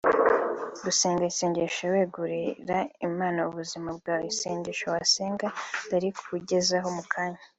[0.83, 5.47] Gusenga isengesho wegurira Imana ubuzima bwawe(Isengesho wasenga
[5.85, 7.41] ndarikugezaho mu kanya)